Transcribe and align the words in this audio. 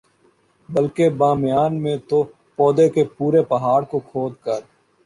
بلکہ 0.69 1.09
بامیان 1.17 1.81
میں 1.83 1.95
تو 2.09 2.23
پورے 2.57 2.89
کے 2.89 3.03
پورے 3.17 3.41
پہاڑ 3.49 3.81
کو 3.83 3.99
کھود 4.01 4.33
کر 4.43 4.59